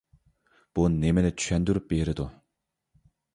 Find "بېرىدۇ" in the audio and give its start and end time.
1.93-2.27